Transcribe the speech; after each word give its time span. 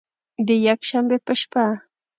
د 0.47 0.49
یکشنبې 0.67 1.17
په 1.25 1.33
شپه 1.39 1.63